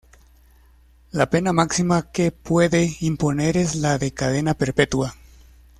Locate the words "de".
3.99-4.11